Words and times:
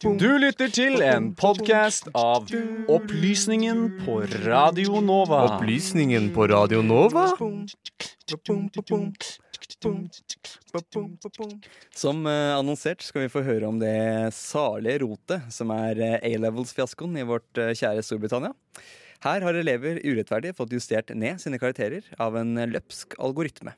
Du 0.00 0.28
lytter 0.38 0.70
til 0.70 1.00
en 1.02 1.24
podkast 1.34 2.06
av 2.14 2.46
Opplysningen 2.86 3.80
på 4.04 4.20
Radio 4.44 5.00
Nova. 5.02 5.40
Opplysningen 5.56 6.28
på 6.36 6.46
Radio 6.52 6.84
Nova? 6.86 7.24
Som 11.96 12.22
eh, 12.30 12.54
annonsert 12.54 13.02
skal 13.02 13.26
vi 13.26 13.32
få 13.34 13.42
høre 13.42 13.66
om 13.66 13.82
det 13.82 14.30
salige 14.38 15.02
rotet 15.02 15.50
som 15.50 15.74
er 15.74 15.98
eh, 16.06 16.16
A-levels-fiaskoen 16.30 17.18
i 17.18 17.26
vårt 17.26 17.58
eh, 17.58 17.74
kjære 17.74 18.06
Storbritannia. 18.06 18.54
Her 19.26 19.42
har 19.42 19.58
elever 19.58 19.98
urettferdig 20.06 20.54
fått 20.54 20.78
justert 20.78 21.10
ned 21.18 21.42
sine 21.42 21.58
karakterer 21.58 22.06
av 22.22 22.38
en 22.38 22.54
løpsk 22.70 23.18
algoritme. 23.18 23.74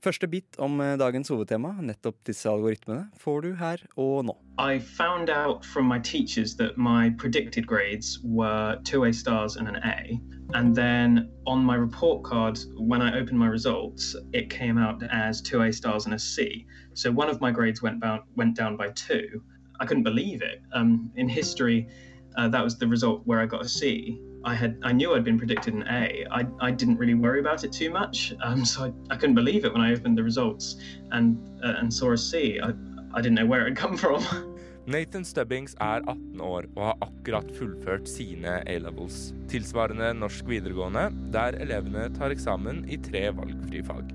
Første 0.00 0.26
bit 0.32 0.56
om 0.56 0.80
eh, 0.80 0.94
dagens 0.96 1.28
hovedtema, 1.28 1.74
nettopp 1.84 2.16
disse 2.24 2.48
algoritmene, 2.48 3.10
får 3.20 3.42
du 3.44 3.50
her 3.60 3.82
og 4.00 4.24
nå. 4.30 4.34
I 4.58 4.78
found 4.78 5.28
out 5.28 5.64
from 5.64 5.84
my 5.88 5.98
teachers 5.98 6.56
that 6.56 6.78
my 6.78 7.10
predicted 7.18 7.66
grades 7.66 8.18
were 8.24 8.78
two 8.84 9.04
A 9.04 9.12
stars 9.12 9.56
and 9.56 9.68
an 9.68 9.76
A. 9.84 10.20
And 10.54 10.74
then 10.74 11.30
on 11.46 11.64
my 11.64 11.76
report 11.76 12.24
card, 12.24 12.58
when 12.76 13.02
I 13.02 13.20
opened 13.20 13.38
my 13.38 13.46
results, 13.46 14.16
it 14.32 14.48
came 14.48 14.78
out 14.78 15.02
as 15.12 15.42
two 15.42 15.62
A 15.62 15.72
stars 15.72 16.06
and 16.06 16.14
a 16.14 16.18
C. 16.18 16.66
So 16.94 17.12
one 17.12 17.28
of 17.28 17.40
my 17.40 17.50
grades 17.50 17.82
went, 17.82 18.02
went 18.36 18.56
down 18.56 18.76
by 18.76 18.88
two. 18.94 19.42
I 19.80 19.86
couldn't 19.86 20.04
believe 20.04 20.42
it. 20.42 20.62
Um, 20.72 21.12
in 21.16 21.28
history, 21.28 21.88
uh, 22.36 22.48
that 22.48 22.64
was 22.64 22.78
the 22.78 22.86
result 22.86 23.22
where 23.26 23.40
I 23.40 23.46
got 23.46 23.64
a 23.64 23.68
C. 23.68 24.18
I 24.44 24.54
had 24.54 24.78
I 24.82 24.92
knew 24.92 25.14
I'd 25.14 25.24
been 25.24 25.38
predicted 25.38 25.74
an 25.74 25.84
A. 25.88 26.26
I, 26.30 26.46
I 26.60 26.70
didn't 26.70 26.96
really 26.96 27.14
worry 27.14 27.40
about 27.40 27.64
it 27.64 27.72
too 27.72 27.90
much, 27.90 28.32
um, 28.42 28.64
so 28.70 28.84
I, 28.84 29.14
I 29.14 29.16
couldn't 29.16 29.34
believe 29.34 29.64
it 29.64 29.72
when 29.72 29.82
I 29.82 29.92
opened 29.92 30.16
the 30.16 30.22
results 30.22 30.76
and 31.12 31.38
uh, 31.62 31.74
and 31.78 31.92
saw 31.92 32.12
a 32.12 32.18
C. 32.18 32.60
I, 32.62 32.72
I 33.12 33.20
didn't 33.20 33.36
know 33.36 33.46
where 33.46 33.66
it 33.66 33.76
come 33.76 33.96
from. 33.96 34.24
Nathan 34.86 35.24
Stubbings 35.24 35.74
er 35.78 36.02
18 36.08 36.40
år 36.40 36.66
og 36.74 36.82
har 36.82 36.96
akkurat 37.04 37.50
fullført 37.54 38.08
sine 38.08 38.56
A-levels, 38.66 39.34
tilsvarende 39.52 40.08
norsk 40.16 40.48
videregående, 40.48 41.10
der 41.30 41.58
elevene 41.60 42.08
tar 42.16 42.32
eksamen 42.34 42.82
i 42.90 42.98
tre 42.98 43.28
valgfrie 43.36 43.84
fag. 43.86 44.08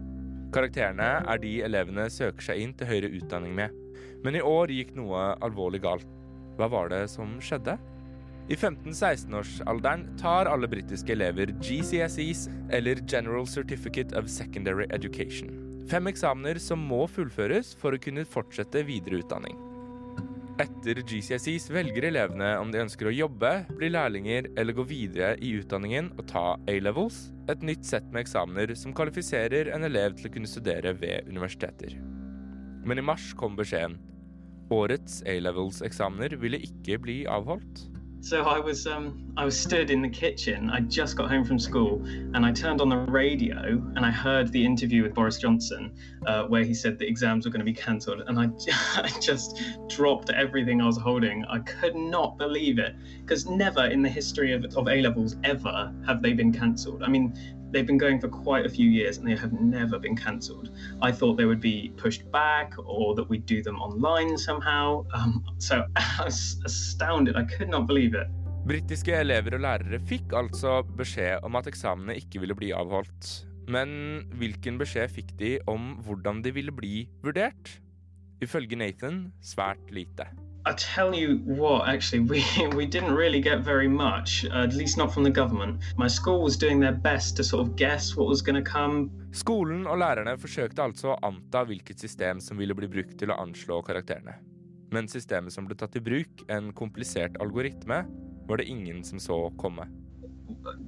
Karakterene 0.55 1.09
er 1.21 1.39
de 1.39 1.53
elevene 1.67 2.09
søker 2.11 2.49
seg 2.49 2.63
inn 2.63 2.73
til 2.75 2.89
høyere 2.89 3.13
utdanning 3.21 3.55
med. 3.55 3.77
Men 4.25 4.35
i 4.35 4.43
år 4.43 4.73
gikk 4.73 4.95
noe 4.97 5.35
alvorlig 5.45 5.83
galt. 5.85 6.09
Hva 6.57 6.67
var 6.71 6.89
det 6.91 7.05
som 7.13 7.37
skjedde? 7.43 7.77
I 8.45 8.55
15-16-årsalderen 8.55 10.17
tar 10.21 10.45
alle 10.45 10.67
britiske 10.69 11.15
elever 11.15 11.49
GCSEs, 11.65 12.49
eller 12.69 12.99
General 13.09 13.47
Certificate 13.47 14.13
of 14.17 14.27
Secondary 14.29 14.85
Education. 14.93 15.49
Fem 15.89 16.05
eksamener 16.11 16.59
som 16.61 16.81
må 16.81 17.07
fullføres 17.09 17.73
for 17.81 17.95
å 17.95 18.01
kunne 18.01 18.25
fortsette 18.29 18.83
videre 18.85 19.23
utdanning. 19.23 19.57
Etter 20.61 21.01
GCSEs 21.01 21.65
velger 21.73 22.05
elevene 22.11 22.51
om 22.61 22.69
de 22.71 22.83
ønsker 22.85 23.09
å 23.09 23.15
jobbe, 23.15 23.49
bli 23.75 23.89
lærlinger 23.91 24.51
eller 24.53 24.77
gå 24.77 24.85
videre 24.87 25.33
i 25.41 25.55
utdanningen 25.57 26.13
og 26.13 26.29
ta 26.29 26.45
A-levels, 26.69 27.17
et 27.49 27.65
nytt 27.65 27.83
sett 27.85 28.05
med 28.13 28.27
eksamener 28.27 28.75
som 28.77 28.93
kvalifiserer 28.95 29.73
en 29.73 29.89
elev 29.89 30.15
til 30.19 30.29
å 30.29 30.35
kunne 30.37 30.53
studere 30.53 30.93
ved 31.01 31.27
universiteter. 31.33 31.97
Men 32.85 33.01
i 33.01 33.07
mars 33.09 33.31
kom 33.35 33.57
beskjeden. 33.57 33.97
Årets 34.73 35.23
A-levels-eksamener 35.25 36.37
ville 36.41 36.61
ikke 36.69 37.01
bli 37.01 37.19
avholdt. 37.29 37.87
So 38.25 38.41
I 38.41 38.57
was 38.57 38.87
um, 38.87 39.31
I 39.37 39.45
was 39.45 39.55
stood 39.55 39.91
in 39.91 40.01
the 40.01 40.09
kitchen. 40.09 40.71
I 40.71 40.79
just 40.79 41.15
got 41.15 41.29
home 41.29 41.45
from 41.45 41.59
school, 41.59 42.03
and 42.33 42.43
I 42.43 42.51
turned 42.51 42.81
on 42.81 42.89
the 42.89 42.97
radio 42.97 43.59
and 43.95 43.99
I 43.99 44.09
heard 44.09 44.51
the 44.51 44.65
interview 44.65 45.03
with 45.03 45.13
Boris 45.13 45.37
Johnson, 45.37 45.93
uh, 46.25 46.45
where 46.45 46.63
he 46.63 46.73
said 46.73 46.97
the 46.97 47.07
exams 47.07 47.45
were 47.45 47.51
going 47.51 47.59
to 47.59 47.71
be 47.71 47.71
cancelled, 47.71 48.23
and 48.25 48.39
I, 48.39 48.49
I 48.95 49.11
just 49.21 49.61
dropped 49.89 50.31
everything 50.31 50.81
I 50.81 50.87
was 50.87 50.97
holding. 50.97 51.45
I 51.45 51.59
could 51.59 51.95
not 51.95 52.39
believe 52.39 52.79
it 52.79 52.95
because 53.21 53.45
never 53.45 53.85
in 53.85 54.01
the 54.01 54.09
history 54.09 54.53
of, 54.53 54.65
of 54.75 54.87
A 54.87 55.03
levels 55.03 55.35
ever 55.43 55.93
have 56.07 56.23
they 56.23 56.33
been 56.33 56.51
cancelled. 56.51 57.03
I 57.03 57.09
mean, 57.09 57.31
they've 57.75 57.91
been 57.93 58.03
going 58.07 58.19
for 58.23 58.29
quite 58.29 58.65
a 58.65 58.69
few 58.69 58.87
years 58.89 59.17
and 59.17 59.27
they 59.27 59.35
have 59.35 59.51
never 59.51 59.99
been 59.99 60.15
cancelled. 60.15 60.69
I 61.01 61.11
thought 61.11 61.35
they 61.35 61.45
would 61.51 61.59
be 61.59 61.91
pushed 61.97 62.23
back 62.31 62.73
or 62.79 63.13
that 63.15 63.27
we'd 63.29 63.45
do 63.45 63.61
them 63.61 63.77
online 63.87 64.37
somehow. 64.37 65.05
Um, 65.13 65.43
so 65.57 65.83
I 65.95 66.23
was 66.23 66.57
astounded. 66.63 67.35
I 67.35 67.43
could 67.43 67.69
not 67.69 67.85
believe 67.85 68.15
it. 68.15 68.31
Britiske 68.65 69.13
elever 69.13 69.59
og 69.59 69.61
lærere 69.61 69.99
fikk 70.09 70.33
altså 70.33 70.79
beskjed 70.97 71.43
om 71.45 71.59
at 71.59 71.67
eksamene 71.69 72.15
ikke 72.17 72.41
ville 72.41 72.55
bli 72.57 72.71
avholdt. 72.73 73.27
Men 73.69 74.23
hvilken 74.39 74.79
beskjed 74.81 75.11
fikk 75.13 75.35
de 75.37 75.51
om 75.69 75.99
hvordan 76.07 76.41
de 76.45 76.53
ville 76.55 76.73
bli 76.73 77.05
vurdert? 77.25 77.75
Ifølge 78.41 78.79
Nathan 78.79 79.27
svært 79.43 79.93
lite. 79.93 80.25
I 80.67 80.73
tell 80.73 81.13
you 81.13 81.37
what, 81.45 81.87
actually, 81.87 82.21
we, 82.21 82.43
we 82.75 82.87
didn't 82.87 83.13
really 83.13 83.39
get 83.39 83.59
very 83.59 83.87
much, 83.87 84.45
uh, 84.45 84.63
at 84.63 84.73
least 84.73 84.97
not 84.97 85.13
from 85.13 85.23
the 85.23 85.29
government. 85.29 85.79
My 85.95 86.07
school 86.07 86.41
was 86.41 86.57
doing 86.57 86.79
their 86.79 86.91
best 86.91 87.37
to 87.37 87.43
sort 87.43 87.67
of 87.67 87.75
guess 87.75 88.15
what 88.15 88.27
was 88.27 88.41
going 88.41 88.55
to 88.55 88.71
come. 88.71 89.11
Skolen 89.31 89.85
og 89.85 89.99
lærerne 90.01 90.33
forsøkte 90.41 90.81
altså 90.81 91.11
å 91.13 91.19
anta 91.27 91.61
hvilket 91.69 92.01
system 92.01 92.41
som 92.41 92.57
ville 92.57 92.73
bli 92.73 92.89
brukt 92.89 93.13
til 93.19 93.29
å 93.29 93.37
anslå 93.43 93.81
karakterene. 93.85 94.39
Men 94.95 95.09
systemet 95.11 95.53
som 95.53 95.67
ble 95.69 95.77
tatt 95.77 95.99
i 95.99 96.01
bruk, 96.01 96.45
en 96.49 96.73
komplisert 96.73 97.37
algoritme, 97.43 98.01
var 98.49 98.57
det 98.57 98.65
ingen 98.65 99.03
som 99.03 99.21
så 99.21 99.37
komme. 99.61 99.85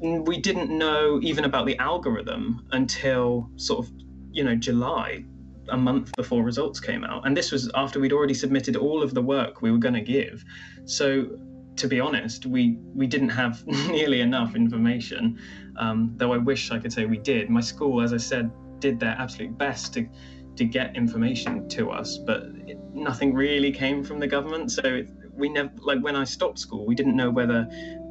We 0.02 0.42
didn't 0.42 0.74
know 0.74 1.20
even 1.22 1.46
about 1.46 1.68
the 1.68 1.78
algorithm 1.78 2.66
until 2.72 3.46
sort 3.58 3.86
of, 3.86 3.92
you 4.32 4.44
know, 4.44 4.56
July 4.56 5.26
a 5.70 5.78
month 5.78 6.12
before 6.16 6.44
results 6.44 6.80
came 6.80 7.04
out. 7.04 7.26
And 7.26 7.36
this 7.36 7.52
was 7.52 7.70
after 7.76 8.00
we'd 8.00 8.14
already 8.14 8.34
submitted 8.34 8.76
all 8.76 9.04
of 9.04 9.14
the 9.14 9.22
work 9.22 9.62
we 9.62 9.72
were 9.72 9.78
going 9.78 9.94
to 9.94 10.02
give. 10.02 10.44
So, 10.86 11.40
to 11.78 11.88
be 11.88 12.00
honest, 12.00 12.46
we, 12.46 12.78
we 12.96 13.06
didn't 13.06 13.30
have 13.30 13.66
nearly 13.88 14.22
enough 14.22 14.56
information, 14.56 15.40
um, 15.78 16.14
though 16.18 16.34
I 16.34 16.38
wish 16.38 16.72
I 16.72 16.80
could 16.80 16.92
say 16.92 17.06
we 17.06 17.18
did. 17.18 17.50
My 17.50 17.62
school, 17.62 18.02
as 18.02 18.14
I 18.14 18.18
said, 18.18 18.52
did 18.80 19.00
their 19.00 19.16
absolute 19.20 19.58
best 19.58 19.94
to, 19.94 20.08
to 20.56 20.66
get 20.66 20.96
information 20.96 21.68
to 21.70 21.92
us, 21.92 22.18
but 22.18 22.44
it, 22.66 22.80
nothing 22.94 23.34
really 23.34 23.72
came 23.72 24.04
from 24.04 24.20
the 24.20 24.28
government. 24.28 24.72
So, 24.72 24.82
it, 24.84 25.10
we 25.34 25.50
never, 25.50 25.72
like 25.78 26.02
when 26.02 26.16
I 26.16 26.24
stopped 26.24 26.60
school, 26.60 26.86
we 26.86 26.96
didn't 26.96 27.16
know 27.16 27.30
whether 27.30 27.68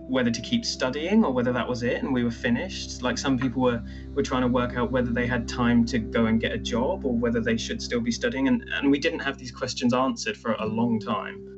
whether 0.08 0.30
to 0.30 0.40
keep 0.40 0.64
studying 0.64 1.24
or 1.24 1.32
whether 1.32 1.52
that 1.52 1.68
was 1.68 1.82
it 1.82 2.02
and 2.02 2.12
we 2.12 2.22
were 2.24 2.30
finished. 2.30 3.02
Like 3.02 3.18
some 3.18 3.38
people 3.38 3.62
were 3.62 3.82
were 4.14 4.22
trying 4.22 4.42
to 4.42 4.48
work 4.48 4.76
out 4.76 4.92
whether 4.92 5.12
they 5.12 5.26
had 5.26 5.48
time 5.48 5.84
to 5.86 5.98
go 5.98 6.26
and 6.26 6.40
get 6.40 6.52
a 6.52 6.58
job 6.58 7.04
or 7.04 7.12
whether 7.12 7.40
they 7.40 7.56
should 7.56 7.82
still 7.82 8.00
be 8.00 8.12
studying 8.12 8.48
and, 8.48 8.64
and 8.74 8.90
we 8.90 8.98
didn't 8.98 9.20
have 9.20 9.38
these 9.38 9.50
questions 9.50 9.92
answered 9.92 10.36
for 10.36 10.52
a 10.52 10.66
long 10.66 11.00
time. 11.00 11.56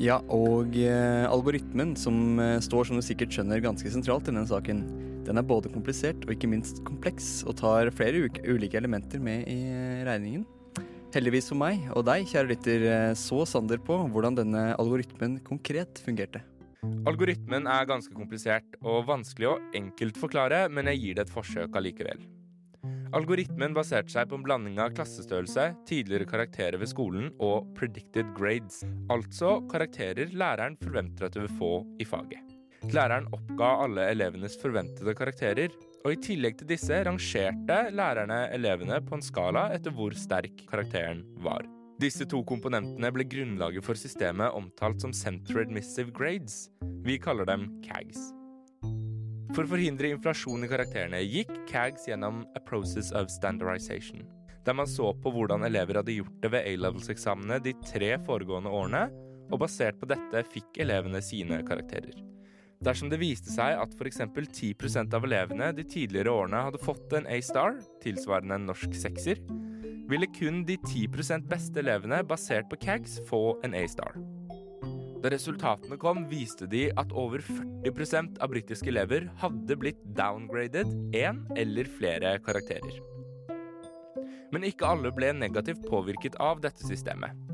Ja, 0.00 0.22
og 0.32 0.76
eh, 0.80 1.26
algoritmen, 1.28 1.92
som 1.96 2.38
eh, 2.40 2.56
står 2.64 2.88
som 2.88 2.96
du 2.96 3.04
sikkert 3.04 3.34
skjønner 3.36 3.60
ganske 3.60 3.90
sentralt 3.92 4.24
i 4.24 4.32
denne 4.32 4.46
saken, 4.48 4.80
den 5.26 5.36
er 5.36 5.44
både 5.44 5.68
komplisert 5.68 6.24
og 6.24 6.32
ikke 6.32 6.48
minst 6.48 6.80
kompleks, 6.86 7.42
og 7.44 7.58
tar 7.60 7.90
flere 7.92 8.30
ulike 8.48 8.80
elementer 8.80 9.20
med 9.20 9.44
i 9.44 9.58
eh, 9.68 10.00
regningen. 10.08 10.46
Heldigvis 11.10 11.48
for 11.50 11.58
meg 11.58 11.88
og 11.98 12.04
deg, 12.06 12.22
kjære 12.30 12.52
lytter, 12.52 12.82
eh, 12.86 13.12
så 13.18 13.42
Sander 13.48 13.80
på 13.82 13.96
hvordan 14.12 14.36
denne 14.38 14.68
algoritmen 14.78 15.40
konkret 15.42 15.98
fungerte. 16.04 16.44
Algoritmen 17.08 17.66
er 17.66 17.88
ganske 17.88 18.14
komplisert 18.14 18.76
og 18.80 19.08
vanskelig 19.08 19.48
å 19.50 19.56
enkelt 19.74 20.20
forklare, 20.20 20.68
men 20.70 20.86
jeg 20.92 21.02
gir 21.02 21.18
det 21.18 21.26
et 21.26 21.32
forsøk 21.34 21.74
allikevel. 21.76 22.22
Algoritmen 23.18 23.74
baserte 23.74 24.14
seg 24.14 24.30
på 24.30 24.38
en 24.38 24.44
blanding 24.46 24.78
av 24.78 24.94
klassestørrelse, 24.94 25.66
tidligere 25.90 26.30
karakterer 26.30 26.78
ved 26.78 26.92
skolen 26.92 27.32
og 27.42 27.66
predicted 27.74 28.30
grades, 28.36 28.84
altså 29.10 29.56
karakterer 29.72 30.30
læreren 30.30 30.78
forventer 30.78 31.26
at 31.26 31.34
du 31.34 31.42
vil 31.42 31.56
få 31.58 31.72
i 31.98 32.06
faget. 32.06 32.54
Læreren 32.94 33.26
oppga 33.34 33.74
alle 33.82 34.06
elevenes 34.14 34.54
forventede 34.62 35.16
karakterer, 35.18 35.74
og 36.04 36.14
i 36.14 36.20
tillegg 36.24 36.56
til 36.60 36.70
disse 36.70 36.96
rangerte 37.06 37.78
lærerne 37.92 38.46
elevene 38.54 39.00
på 39.04 39.18
en 39.18 39.24
skala 39.24 39.68
etter 39.74 39.94
hvor 39.94 40.16
sterk 40.16 40.64
karakteren 40.70 41.22
var. 41.44 41.66
Disse 42.00 42.24
to 42.24 42.40
komponentene 42.48 43.10
ble 43.12 43.26
grunnlaget 43.28 43.84
for 43.84 43.98
systemet 43.98 44.54
omtalt 44.56 45.02
som 45.04 45.12
Center 45.12 45.60
Admissive 45.60 46.14
Grades. 46.16 46.70
Vi 47.04 47.18
kaller 47.20 47.44
dem 47.48 47.66
CAGs. 47.84 48.30
For 49.52 49.66
å 49.66 49.72
forhindre 49.72 50.12
inflasjon 50.14 50.64
i 50.64 50.70
karakterene 50.70 51.20
gikk 51.26 51.52
CAGs 51.68 52.06
gjennom 52.08 52.44
a 52.56 52.62
process 52.64 53.10
of 53.12 53.28
standardization, 53.34 54.24
der 54.64 54.78
man 54.78 54.88
så 54.88 55.10
på 55.20 55.32
hvordan 55.34 55.66
elever 55.68 56.00
hadde 56.00 56.14
gjort 56.16 56.40
det 56.40 56.52
ved 56.54 56.70
A-levels-eksamene 56.70 57.60
de 57.64 57.74
tre 57.84 58.14
foregående 58.24 58.72
årene, 58.72 59.04
og 59.50 59.60
basert 59.64 59.98
på 60.00 60.08
dette 60.08 60.44
fikk 60.54 60.78
elevene 60.80 61.20
sine 61.24 61.60
karakterer. 61.66 62.14
Dersom 62.80 63.10
det 63.12 63.18
viste 63.20 63.52
seg 63.52 63.76
at 63.76 63.92
f.eks. 63.92 64.22
10% 64.24 65.12
av 65.16 65.24
elevene 65.28 65.66
de 65.76 65.84
tidligere 65.84 66.32
årene 66.32 66.62
hadde 66.64 66.80
fått 66.80 67.12
en 67.12 67.26
A-star, 67.28 67.74
tilsvarende 68.00 68.56
en 68.56 68.70
norsk 68.70 68.94
sekser, 68.96 69.42
ville 70.08 70.28
kun 70.32 70.62
de 70.64 70.78
10% 70.86 71.44
beste 71.50 71.82
elevene 71.82 72.22
basert 72.24 72.70
på 72.70 72.78
CAGS 72.80 73.18
få 73.28 73.42
en 73.68 73.76
A-star. 73.76 74.16
Da 75.20 75.28
resultatene 75.28 76.00
kom, 76.00 76.24
viste 76.32 76.64
de 76.72 76.86
at 76.96 77.12
over 77.12 77.44
40% 77.44 78.40
av 78.40 78.54
britiske 78.54 78.88
elever 78.88 79.28
hadde 79.42 79.76
blitt 79.76 80.00
downgraded 80.16 80.96
én 81.12 81.44
eller 81.60 81.92
flere 82.00 82.38
karakterer. 82.48 82.96
Men 84.56 84.64
ikke 84.64 84.88
alle 84.88 85.12
ble 85.12 85.34
negativt 85.36 85.84
påvirket 85.92 86.40
av 86.40 86.64
dette 86.64 86.88
systemet. 86.88 87.49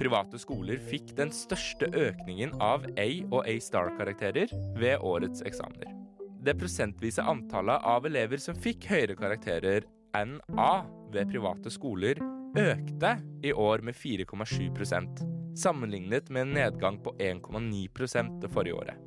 Private 0.00 0.38
skoler 0.40 0.80
fikk 0.80 1.10
den 1.18 1.28
største 1.34 1.90
økningen 1.92 2.54
av 2.64 2.86
A 2.96 3.08
og 3.28 3.42
A-star-karakterer 3.44 4.48
ved 4.80 5.02
årets 5.04 5.42
eksamener. 5.44 5.92
Det 6.40 6.54
prosentvise 6.56 7.20
antallet 7.28 7.84
av 7.84 8.08
elever 8.08 8.40
som 8.40 8.56
fikk 8.56 8.86
høyere 8.88 9.18
karakterer 9.18 9.84
enn 10.16 10.38
A 10.56 10.86
ved 11.12 11.28
private 11.28 11.68
skoler, 11.74 12.16
økte 12.56 13.12
i 13.44 13.52
år 13.52 13.84
med 13.84 13.94
4,7% 13.94 15.20
sammenlignet 15.60 16.32
med 16.32 16.48
en 16.48 16.56
nedgang 16.56 16.96
på 17.04 17.12
1,9 17.20 18.40
det 18.40 18.50
forrige 18.56 18.80
året. 18.80 19.06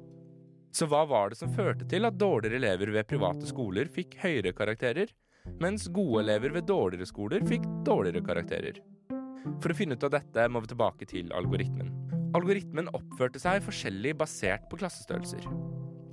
Så 0.73 0.85
hva 0.89 1.03
var 1.09 1.33
det 1.33 1.41
som 1.41 1.57
førte 1.57 1.89
til 1.89 2.05
at 2.05 2.21
dårligere 2.21 2.61
elever 2.61 2.93
ved 2.93 3.09
private 3.09 3.49
skoler 3.49 3.89
fikk 3.89 4.19
høyere 4.21 4.53
karakterer, 4.53 5.09
mens 5.57 5.89
gode 5.89 6.21
elever 6.21 6.53
ved 6.53 6.69
dårligere 6.69 7.09
skoler 7.09 7.45
fikk 7.49 7.65
dårligere 7.81 8.25
karakterer? 8.29 8.83
For 9.61 9.73
å 9.73 9.77
finne 9.77 9.97
ut 9.97 10.05
av 10.07 10.13
dette 10.15 10.47
må 10.51 10.61
vi 10.63 10.71
tilbake 10.71 11.07
til 11.09 11.31
algoritmen. 11.35 11.91
Algoritmen 12.33 12.89
oppførte 12.97 13.41
seg 13.41 13.63
forskjellig 13.65 14.15
basert 14.17 14.65
på 14.71 14.79
klassestørrelser. 14.81 15.45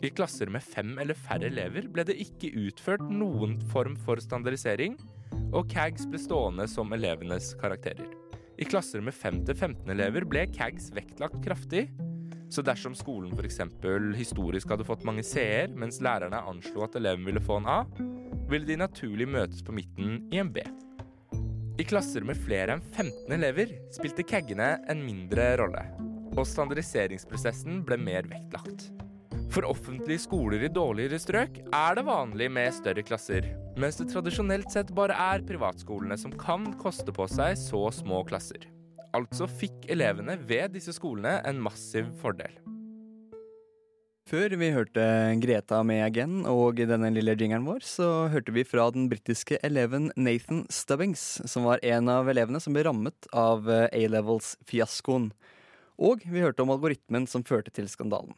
I 0.05 0.11
klasser 0.17 0.49
med 0.53 0.65
fem 0.65 0.95
eller 1.01 1.17
færre 1.17 1.51
elever 1.51 1.87
ble 1.93 2.05
det 2.09 2.17
ikke 2.23 2.53
utført 2.57 3.05
noen 3.13 3.59
form 3.73 3.97
for 4.01 4.21
standardisering, 4.21 4.97
og 5.53 5.69
CAGs 5.73 6.07
ble 6.09 6.21
stående 6.21 6.67
som 6.71 6.93
elevenes 6.97 7.53
karakterer. 7.61 8.09
I 8.61 8.69
klasser 8.69 9.05
med 9.05 9.17
5-15 9.17 9.89
elever 9.93 10.25
ble 10.29 10.47
CAGs 10.53 10.91
vektlagt 10.97 11.41
kraftig, 11.45 11.87
så 12.51 12.65
dersom 12.67 12.97
skolen 12.99 13.33
f.eks. 13.37 13.61
historisk 14.19 14.73
hadde 14.73 14.87
fått 14.89 15.05
mange 15.07 15.23
C-er, 15.25 15.71
mens 15.71 16.01
lærerne 16.03 16.43
anslo 16.51 16.83
at 16.85 16.97
eleven 16.99 17.29
ville 17.29 17.45
få 17.45 17.61
en 17.61 17.69
A, 17.71 17.81
ville 18.51 18.67
de 18.67 18.81
naturlig 18.81 19.29
møtes 19.31 19.63
på 19.63 19.77
midten 19.77 20.19
i 20.35 20.41
en 20.43 20.51
B. 20.53 20.65
I 21.81 21.85
klasser 21.89 22.21
med 22.29 22.37
flere 22.37 22.75
enn 22.77 22.83
15 22.93 23.33
elever 23.33 23.71
spilte 23.95 24.25
caggene 24.29 24.75
en 24.93 24.99
mindre 25.01 25.47
rolle, 25.57 25.81
og 26.35 26.43
standardiseringsprosessen 26.45 27.79
ble 27.89 27.97
mer 27.97 28.27
vektlagt. 28.29 28.91
For 29.55 29.65
offentlige 29.65 30.21
skoler 30.27 30.67
i 30.67 30.71
dårligere 30.71 31.17
strøk 31.23 31.57
er 31.65 31.97
det 31.97 32.05
vanlig 32.05 32.51
med 32.53 32.75
større 32.77 33.05
klasser, 33.07 33.49
mens 33.81 33.97
det 33.97 34.11
tradisjonelt 34.13 34.69
sett 34.75 34.93
bare 34.99 35.17
er 35.33 35.47
privatskolene 35.49 36.21
som 36.21 36.35
kan 36.37 36.69
koste 36.83 37.15
på 37.17 37.25
seg 37.33 37.57
så 37.59 37.87
små 37.97 38.21
klasser. 38.29 38.69
Altså 39.17 39.49
fikk 39.49 39.89
elevene 39.89 40.37
ved 40.37 40.77
disse 40.77 40.93
skolene 40.99 41.39
en 41.49 41.65
massiv 41.65 42.13
fordel. 42.21 42.61
Før 44.31 44.53
vi 44.55 44.69
hørte 44.71 45.03
Greta 45.43 45.81
med 45.83 46.05
Again 46.05 46.45
og 46.47 46.79
denne 46.79 47.09
lille 47.11 47.33
jingeren 47.35 47.65
vår, 47.67 47.83
så 47.83 48.29
hørte 48.31 48.53
vi 48.55 48.63
fra 48.63 48.85
den 48.95 49.09
britiske 49.11 49.57
eleven 49.67 50.13
Nathan 50.15 50.61
Stubbings, 50.71 51.41
som 51.51 51.65
var 51.67 51.83
en 51.83 52.07
av 52.13 52.31
elevene 52.31 52.61
som 52.63 52.77
ble 52.77 52.85
rammet 52.87 53.27
av 53.35 53.67
eh, 53.67 53.89
A-levels-fiaskoen. 53.91 55.33
Og 55.99 56.23
vi 56.23 56.45
hørte 56.45 56.63
om 56.63 56.71
algoritmen 56.71 57.27
som 57.27 57.43
førte 57.43 57.75
til 57.75 57.91
skandalen. 57.91 58.37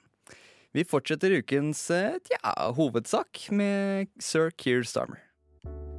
Vi 0.72 0.86
fortsetter 0.88 1.36
ukens 1.42 1.84
eh, 1.92 2.16
tja, 2.24 2.54
hovedsak 2.72 3.42
med 3.52 4.08
sir 4.16 4.48
Keir 4.56 4.88
Starmer. 4.88 5.20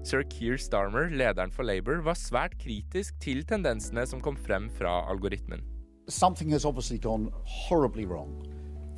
Sir 0.02 0.26
Keir 0.26 0.58
Starmer, 0.58 1.14
lederen 1.14 1.54
for 1.54 1.70
Labour, 1.70 2.02
var 2.02 2.18
svært 2.18 2.58
kritisk 2.66 3.22
til 3.22 3.46
tendensene 3.46 4.10
som 4.10 4.26
kom 4.26 4.42
frem 4.42 4.72
fra 4.74 5.04
algoritmen. 5.14 5.62
Something 6.10 6.50
has 6.58 6.66
obviously 6.66 6.98
gone 6.98 7.30
horribly 7.46 8.10
wrong. 8.10 8.34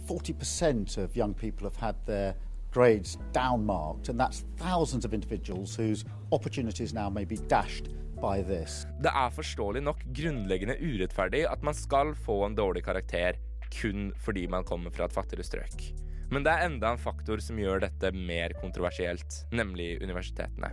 40% 0.07 0.97
of 0.97 1.15
young 1.15 1.33
people 1.33 1.67
have 1.67 1.77
had 1.77 1.95
their 2.05 2.33
grades 2.71 3.17
downmarked, 3.33 4.09
and 4.09 4.19
that's 4.19 4.43
thousands 4.57 5.05
of 5.05 5.13
individuals 5.13 5.75
whose 5.75 6.05
opportunities 6.31 6.93
now 6.93 7.09
may 7.09 7.25
be 7.25 7.37
dashed. 7.49 7.89
Det 8.25 9.11
er 9.11 9.33
forståelig 9.35 9.81
nok 9.83 9.99
grunnleggende 10.15 10.77
urettferdig 10.79 11.43
at 11.51 11.61
man 11.67 11.75
skal 11.77 12.13
få 12.15 12.39
en 12.45 12.55
dårlig 12.55 12.81
karakter 12.87 13.35
kun 13.75 14.07
fordi 14.23 14.47
man 14.47 14.63
kommer 14.63 14.89
fra 14.89 15.05
et 15.05 15.13
fattigere 15.13 15.43
strøk. 15.45 15.83
Men 16.31 16.45
det 16.47 16.53
er 16.55 16.65
enda 16.65 16.93
en 16.95 17.01
faktor 17.01 17.43
som 17.43 17.59
gjør 17.59 17.83
dette 17.83 18.11
mer 18.15 18.55
kontroversielt, 18.61 19.43
nemlig 19.51 19.99
universitetene. 20.01 20.71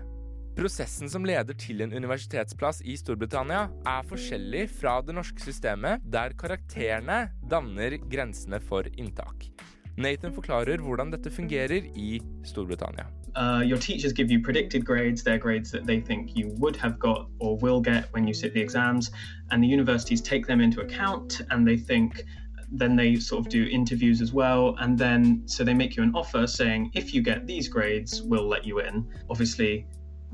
Prosessen 0.52 1.08
som 1.08 1.25
leder 1.25 1.56
til 1.56 1.81
en 1.81 1.94
universitetsplass 1.96 2.82
i 2.84 2.93
Storbritannia, 3.00 3.70
er 3.88 4.04
forskjellig 4.04 4.66
fra 4.69 4.99
det 5.00 5.14
norske 5.16 5.40
systemet, 5.40 6.04
der 6.12 6.34
karakterene 6.37 7.31
danner 7.49 7.96
grensene 8.12 8.60
for 8.60 8.84
inntak. 8.93 9.49
Nathan 9.96 10.32
forklarer 10.32 10.81
hvordan 10.84 11.12
dette 11.12 11.32
fungerer 11.32 11.88
i 11.96 12.20
Storbritannia. 12.44 13.08
Uh, 13.34 13.62
your 13.64 13.78
teachers 13.78 14.12
give 14.12 14.31
you 14.31 14.43
predicted 14.44 14.84
grades, 14.84 15.22
they're 15.25 15.38
grades 15.38 15.70
that 15.70 15.87
they 15.87 16.00
think 16.00 16.37
you 16.37 16.49
would 16.58 16.76
have 16.76 16.99
got 16.99 17.28
or 17.40 17.56
will 17.56 17.81
get 17.81 18.04
when 18.12 18.28
you 18.28 18.34
sit 18.34 18.52
the 18.52 18.60
exams, 18.60 19.10
and 19.50 19.64
the 19.64 19.69
universities 19.69 20.20
take 20.20 20.46
them 20.46 20.60
into 20.60 20.82
account 20.82 21.40
and 21.50 21.66
they 21.66 21.78
think 21.78 22.25
then 22.72 22.96
they 22.96 23.16
sort 23.16 23.40
of 23.40 23.49
do 23.49 23.66
interviews 23.70 24.20
as 24.22 24.32
well 24.32 24.76
and 24.81 24.99
then 24.99 25.43
so 25.46 25.62
they 25.62 25.75
make 25.75 25.94
you 25.96 26.02
an 26.02 26.12
offer 26.14 26.46
saying 26.46 26.90
if 26.94 27.12
you 27.12 27.22
get 27.22 27.46
these 27.46 27.69
grades 27.69 28.22
we'll 28.22 28.49
let 28.49 28.64
you 28.64 28.81
in 28.81 29.06
obviously 29.28 29.87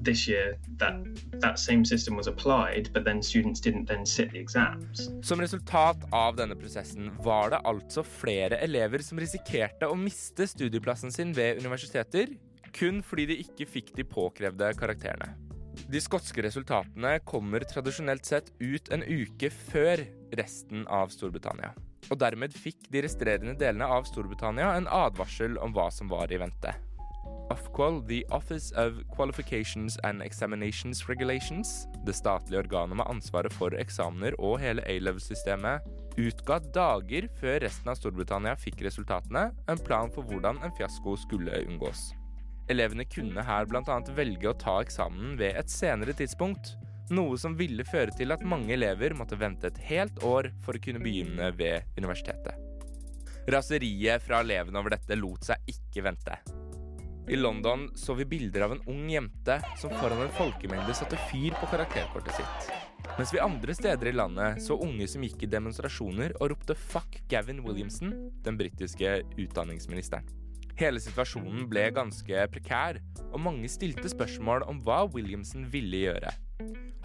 this 0.05 0.29
year 0.29 0.59
that 0.79 0.95
that 1.41 1.59
same 1.59 1.85
system 1.85 2.17
was 2.17 2.27
applied, 2.27 2.91
but 2.93 3.05
then 3.05 3.23
students 3.23 3.61
didn't 3.61 3.87
then 3.87 4.06
sit 4.06 4.31
the 4.33 4.39
exams. 4.39 5.11
Som 5.23 5.41
resultat 5.41 6.05
av 6.12 6.37
denne 6.37 6.56
prosessen 6.56 7.11
var 7.25 7.50
det 7.50 7.62
altså 7.65 8.05
flere 8.06 8.61
elever 8.65 9.03
som 9.05 9.21
risikerte 9.21 9.89
å 9.89 9.99
miste 9.99 10.47
studieplassen 10.49 11.12
sin 11.12 11.35
ved 11.37 11.61
universiteter, 11.62 12.37
kun 12.73 13.03
fordi 13.03 13.29
de 13.31 13.43
ikke 13.45 13.69
fikk 13.69 13.95
de 13.97 14.06
påkrevde 14.06 14.73
karakterene. 14.79 15.35
De 15.89 16.01
skotske 16.03 16.43
resultatene 16.43 17.19
kommer 17.25 17.62
tradisjonelt 17.69 18.27
sett 18.27 18.51
ut 18.59 18.91
en 18.93 19.05
uke 19.06 19.51
før 19.51 20.03
resten 20.37 20.83
av 20.91 21.12
Storbritannia. 21.15 21.71
Og 22.09 22.19
dermed 22.19 22.55
fikk 22.56 22.89
de 22.93 23.05
restrerende 23.05 23.55
delene 23.59 23.87
av 23.87 24.09
Storbritannia 24.09 24.75
en 24.79 24.91
advarsel 24.91 25.59
om 25.62 25.75
hva 25.77 25.89
som 25.94 26.11
var 26.11 26.33
i 26.33 26.41
vente. 26.41 26.75
Ofqual, 27.58 28.06
The 28.06 28.25
Office 28.31 28.70
of 28.72 29.02
Qualifications 29.16 29.96
and 30.05 30.22
Examinations 30.22 31.08
Regulations, 31.08 31.88
det 32.06 32.14
statlige 32.14 32.58
organet 32.58 32.96
med 32.96 33.06
ansvaret 33.10 33.52
for 33.52 33.75
eksamener 33.75 34.37
og 34.38 34.60
hele 34.62 34.84
A-level-systemet, 34.87 35.87
utga 36.19 36.58
dager 36.75 37.28
før 37.40 37.60
resten 37.66 37.90
av 37.90 37.99
Storbritannia 37.99 38.55
fikk 38.58 38.82
resultatene, 38.87 39.49
en 39.69 39.82
plan 39.87 40.10
for 40.14 40.26
hvordan 40.28 40.60
en 40.62 40.75
fiasko 40.78 41.16
skulle 41.25 41.62
unngås. 41.66 42.12
Elevene 42.69 43.06
kunne 43.08 43.43
her 43.43 43.66
bl.a. 43.66 43.99
velge 44.14 44.50
å 44.50 44.58
ta 44.58 44.78
eksamen 44.84 45.38
ved 45.40 45.56
et 45.58 45.72
senere 45.72 46.14
tidspunkt, 46.16 46.76
noe 47.10 47.38
som 47.40 47.56
ville 47.56 47.87
føre 47.88 48.12
til 48.12 48.34
at 48.34 48.44
mange 48.44 48.74
elever 48.77 49.17
måtte 49.17 49.38
vente 49.41 49.70
et 49.70 49.82
helt 49.88 50.22
år 50.27 50.50
for 50.65 50.77
å 50.77 50.82
kunne 50.84 51.03
begynne 51.03 51.50
ved 51.56 51.88
universitetet. 51.96 52.55
Raseriet 53.48 54.20
fra 54.20 54.43
elevene 54.44 54.77
over 54.77 54.93
dette 54.93 55.17
lot 55.17 55.48
seg 55.48 55.72
ikke 55.72 56.05
vente. 56.05 56.36
I 57.29 57.37
London 57.37 57.91
så 57.94 58.15
vi 58.15 58.25
bilder 58.25 58.61
av 58.65 58.73
en 58.73 58.81
ung 58.87 59.11
jente 59.11 59.58
som 59.77 59.93
foran 60.01 60.23
en 60.25 60.32
folkemengde 60.32 60.94
satte 60.97 61.19
fyr 61.29 61.53
på 61.61 61.69
karakterkortet 61.69 62.39
sitt. 62.39 62.70
Mens 63.19 63.35
vi 63.35 63.43
andre 63.44 63.75
steder 63.77 64.08
i 64.08 64.15
landet 64.17 64.63
så 64.65 64.79
unge 64.81 65.05
som 65.13 65.27
gikk 65.27 65.44
i 65.44 65.51
demonstrasjoner 65.53 66.32
og 66.39 66.55
ropte 66.55 66.75
'fuck 66.75 67.20
Gavin 67.29 67.61
Williamson', 67.67 68.31
den 68.43 68.56
britiske 68.56 69.23
utdanningsministeren. 69.37 70.25
Hele 70.79 71.01
situasjonen 71.01 71.69
ble 71.69 71.91
ganske 71.91 72.49
prekær, 72.49 73.03
og 73.32 73.41
mange 73.41 73.69
stilte 73.69 74.08
spørsmål 74.08 74.65
om 74.65 74.81
hva 74.81 75.05
Williamson 75.13 75.69
ville 75.69 76.06
gjøre. 76.06 76.32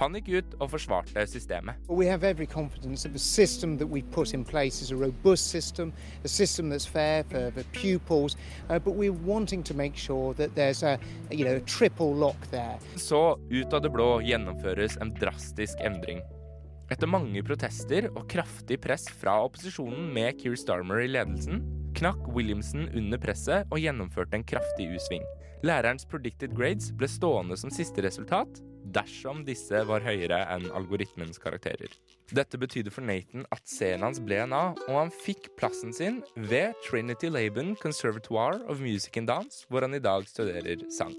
Han 0.04 0.18
gikk 0.18 0.30
ut 0.36 0.56
og 0.60 0.74
forsvarte 0.74 1.24
systemet. 1.32 1.80
System 3.16 3.78
system, 5.38 5.94
system 6.26 6.74
for 6.92 7.24
the 7.56 7.64
pupils, 7.72 8.36
uh, 8.70 8.80
sure 9.96 10.36
a, 10.84 11.00
you 11.32 11.46
know. 11.46 12.34
Så 12.96 13.40
ut 13.50 13.74
av 13.74 13.82
det 13.82 13.92
blå 13.94 14.10
gjennomføres 14.22 14.98
en 15.00 15.14
drastisk 15.16 15.80
endring. 15.80 16.20
Etter 16.92 17.08
mange 17.08 17.40
protester 17.48 18.10
og 18.12 18.28
kraftig 18.30 18.82
press 18.84 19.08
fra 19.08 19.38
opposisjonen 19.46 20.12
med 20.14 20.36
Keir 20.42 20.60
Starmer 20.60 21.06
i 21.06 21.08
ledelsen, 21.08 21.64
knakk 21.96 22.28
Williamson 22.36 22.90
under 22.92 23.22
presset 23.22 23.72
og 23.72 23.80
gjennomførte 23.80 24.36
en 24.36 24.46
kraftig 24.46 24.90
U-sving. 24.92 25.24
Lærerens 25.64 26.04
predicted 26.10 26.52
grades 26.58 26.92
ble 26.92 27.08
stående 27.08 27.56
som 27.56 27.72
siste 27.72 28.04
resultat, 28.04 28.60
dersom 28.96 29.44
disse 29.48 29.84
var 29.88 30.04
høyere 30.06 30.42
enn 30.54 30.70
algoritmens 30.76 31.40
karakterer. 31.42 31.92
Dette 32.34 32.58
betydde 32.60 32.92
for 32.94 33.06
Nathan 33.06 33.46
at 33.54 33.64
serien 33.70 34.04
hans 34.06 34.22
ble 34.24 34.40
en 34.44 34.56
A, 34.56 34.64
og 34.88 34.96
han 34.98 35.14
fikk 35.14 35.52
plassen 35.60 35.94
sin 35.96 36.22
ved 36.36 36.74
Trinity 36.88 37.30
Laban 37.32 37.76
Conservatoire 37.80 38.62
of 38.68 38.82
Music 38.82 39.18
and 39.18 39.28
Dance, 39.28 39.68
hvor 39.70 39.86
han 39.86 39.96
i 39.96 40.04
dag 40.04 40.28
studerer 40.28 40.84
sang. 40.92 41.16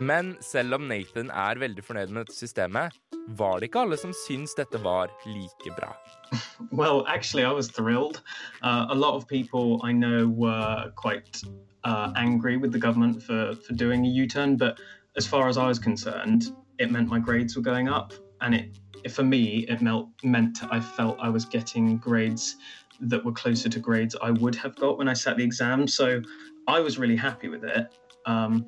Men 0.00 0.34
selv 0.44 0.74
om 0.76 0.88
Nathan 0.90 1.30
er 1.30 1.56
veldig 1.56 1.84
fornøyd 1.84 2.10
med 2.12 2.26
dette 2.26 2.36
systemet, 2.36 2.92
var 3.38 3.58
det 3.58 3.70
ikke 3.70 3.84
alle 3.86 3.96
som 3.96 4.12
syntes 4.12 4.54
dette 4.58 4.78
var 4.84 5.12
like 5.26 5.72
bra. 5.78 5.94
Well, 6.72 7.06
actually, 7.06 7.44
I 7.44 7.52
was 7.52 7.68
thrilled. 7.68 8.20
Uh, 8.62 8.86
a 8.90 8.94
lot 8.94 9.14
of 9.14 9.26
people 9.26 9.80
I 9.84 9.92
know 9.92 10.28
were 10.28 10.92
quite 10.96 11.40
uh, 11.84 12.12
angry 12.16 12.56
with 12.56 12.72
the 12.72 12.78
government 12.78 13.22
for, 13.22 13.54
for 13.66 13.72
doing 13.72 14.04
a 14.04 14.08
U 14.08 14.26
turn, 14.26 14.56
but 14.56 14.80
as 15.16 15.26
far 15.26 15.48
as 15.48 15.56
I 15.56 15.66
was 15.66 15.78
concerned, 15.78 16.52
it 16.78 16.90
meant 16.90 17.08
my 17.08 17.18
grades 17.18 17.56
were 17.56 17.62
going 17.62 17.88
up, 17.88 18.12
and 18.40 18.54
it 18.54 18.78
for 19.10 19.22
me 19.22 19.66
it 19.68 19.80
meant 19.80 20.08
meant 20.24 20.58
I 20.70 20.80
felt 20.80 21.18
I 21.20 21.28
was 21.28 21.44
getting 21.44 21.98
grades 21.98 22.56
that 23.00 23.24
were 23.24 23.32
closer 23.32 23.68
to 23.68 23.78
grades 23.78 24.16
I 24.22 24.30
would 24.30 24.54
have 24.56 24.74
got 24.76 24.98
when 24.98 25.08
I 25.08 25.12
sat 25.14 25.36
the 25.36 25.44
exam. 25.44 25.86
So 25.86 26.22
I 26.66 26.80
was 26.80 26.98
really 26.98 27.16
happy 27.16 27.48
with 27.48 27.64
it. 27.64 27.86
Um, 28.24 28.66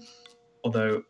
although 0.65 1.03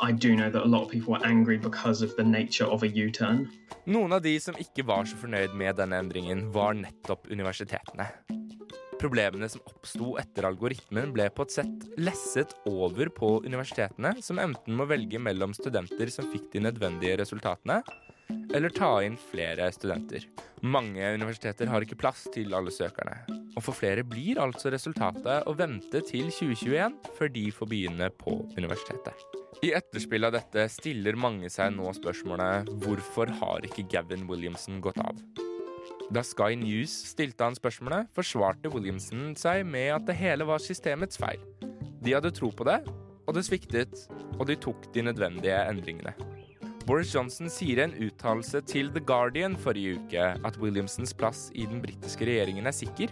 I 0.00 0.10
do 0.10 0.34
know 0.34 0.50
that 0.50 0.64
a 0.64 0.66
lot 0.66 0.82
of 0.82 0.90
people 0.90 1.12
were 1.12 1.24
angry 1.24 1.58
because 1.58 2.02
of 2.02 2.16
the 2.16 2.24
nature 2.24 2.64
of 2.64 2.82
a 2.82 2.88
U-turn. 2.88 3.48
Noen 3.86 4.12
av 4.12 4.22
de 4.22 4.32
som 4.40 4.56
ikke 4.58 4.82
var 4.86 5.06
så 5.06 5.18
fornøyd 5.20 5.54
med 5.54 5.76
denne 5.78 6.00
endringen, 6.02 6.48
var 6.54 6.74
nettopp 6.74 7.28
universitetene. 7.30 8.08
Problemene 9.00 9.48
som 9.50 9.62
oppsto 9.66 10.14
etter 10.20 10.46
algoritmen, 10.46 11.12
ble 11.14 11.28
på 11.34 11.46
et 11.46 11.54
sett 11.56 11.86
lesset 12.00 12.54
over 12.68 13.10
på 13.14 13.34
universitetene, 13.46 14.14
som 14.22 14.40
enten 14.42 14.76
må 14.78 14.86
velge 14.90 15.20
mellom 15.22 15.54
studenter 15.56 16.12
som 16.12 16.28
fikk 16.32 16.50
de 16.54 16.66
nødvendige 16.68 17.18
resultatene, 17.22 17.80
eller 18.52 18.72
ta 18.74 18.90
inn 19.04 19.16
flere 19.30 19.68
studenter. 19.74 20.26
Mange 20.62 21.14
universiteter 21.16 21.70
har 21.72 21.84
ikke 21.84 21.98
plass 22.00 22.26
til 22.34 22.54
alle 22.56 22.72
søkerne. 22.74 23.22
Og 23.56 23.64
for 23.64 23.76
flere 23.76 24.04
blir 24.06 24.40
altså 24.40 24.72
resultatet 24.72 25.48
å 25.48 25.54
vente 25.56 26.02
til 26.08 26.30
2021 26.32 26.98
før 27.18 27.32
de 27.32 27.46
får 27.52 27.72
begynne 27.72 28.10
på 28.20 28.38
universitetet. 28.56 29.40
I 29.62 29.74
etterspill 29.76 30.26
av 30.26 30.34
dette 30.34 30.66
stiller 30.72 31.18
mange 31.20 31.50
seg 31.52 31.74
nå 31.76 31.92
spørsmålet 31.94 32.72
hvorfor 32.82 33.30
har 33.42 33.68
ikke 33.68 33.86
Gavin 33.92 34.26
Williamson 34.30 34.80
gått 34.82 35.00
av? 35.04 35.20
Da 36.12 36.20
Sky 36.20 36.52
News 36.60 36.92
stilte 37.08 37.46
han 37.46 37.54
spørsmålet, 37.56 38.10
forsvarte 38.12 38.68
Williamson 38.68 39.30
seg 39.38 39.62
med 39.64 39.94
at 39.94 40.04
det 40.04 40.18
hele 40.18 40.44
var 40.44 40.60
systemets 40.60 41.16
feil. 41.16 41.40
De 42.04 42.12
hadde 42.12 42.34
tro 42.36 42.50
på 42.52 42.66
det, 42.68 42.82
og 43.24 43.32
det 43.32 43.46
sviktet, 43.46 44.02
og 44.36 44.44
de 44.50 44.58
tok 44.60 44.90
de 44.92 45.06
nødvendige 45.06 45.56
endringene. 45.70 46.12
Boris 46.84 47.14
Johnson 47.14 47.48
sier 47.48 47.80
i 47.80 47.86
en 47.86 47.96
uttalelse 48.04 48.60
til 48.68 48.90
The 48.92 49.00
Guardian 49.08 49.56
forrige 49.56 50.02
uke 50.02 50.28
at 50.34 50.60
Williamsons 50.60 51.14
plass 51.16 51.46
i 51.54 51.64
den 51.70 51.80
britiske 51.80 52.28
regjeringen 52.28 52.68
er 52.68 52.76
sikker. 52.76 53.08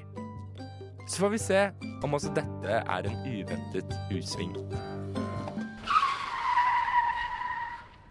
Så 1.08 1.22
får 1.22 1.34
vi 1.38 1.40
se 1.40 1.64
om 2.04 2.18
også 2.18 2.34
dette 2.36 2.82
er 2.84 3.08
en 3.08 3.20
uventet 3.24 3.96
utsving. 4.12 4.52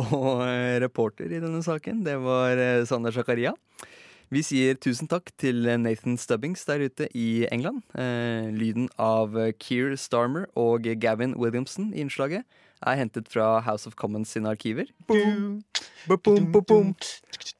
Og 0.09 0.47
eh, 0.47 0.79
reporter 0.81 1.29
i 1.29 1.43
denne 1.43 1.61
saken, 1.61 2.01
det 2.07 2.17
var 2.23 2.57
eh, 2.57 2.87
Sander 2.89 3.13
Zakaria. 3.13 3.53
Vi 4.29 4.43
sier 4.45 4.77
tusen 4.77 5.09
takk 5.09 5.31
til 5.41 5.65
Nathan 5.81 6.17
Stubbings 6.21 6.61
der 6.69 6.83
ute 6.85 7.07
i 7.17 7.47
England. 7.49 7.81
Eh, 7.97 8.51
lyden 8.53 8.85
av 9.01 9.33
Keir 9.57 9.95
Starmer 9.97 10.45
og 10.53 10.85
Gavin 11.01 11.33
Williamson 11.33 11.89
i 11.95 12.03
innslaget 12.03 12.45
er 12.85 12.99
hentet 12.99 13.27
fra 13.33 13.59
House 13.65 13.87
of 13.89 13.95
Commons 13.97 14.29
sine 14.29 14.49
arkiver. 14.53 14.85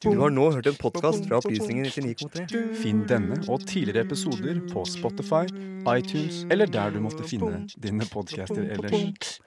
Du 0.04 0.22
har 0.22 0.30
nå 0.30 0.46
hørt 0.52 0.68
en 0.70 0.78
podkast 0.80 1.26
fra 1.26 1.42
Opplysningen 1.42 1.90
99,3. 1.90 2.62
Finn 2.78 3.02
denne 3.10 3.42
og 3.50 3.66
tidligere 3.66 4.06
episoder 4.06 4.62
på 4.70 4.86
Spotify, 4.86 5.50
iTunes 5.98 6.46
eller 6.54 6.70
der 6.70 6.94
du 6.94 7.02
måtte 7.02 7.26
finne 7.28 7.66
dine 7.82 8.06
podcaster 8.14 8.62
ellers. 8.78 9.40